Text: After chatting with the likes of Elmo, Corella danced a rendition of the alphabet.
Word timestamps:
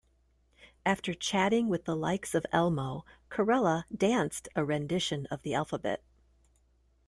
After 0.83 1.13
chatting 1.13 1.67
with 1.69 1.85
the 1.85 1.95
likes 1.95 2.33
of 2.33 2.47
Elmo, 2.51 3.05
Corella 3.29 3.85
danced 3.95 4.49
a 4.55 4.65
rendition 4.65 5.27
of 5.27 5.43
the 5.43 5.53
alphabet. 5.53 6.01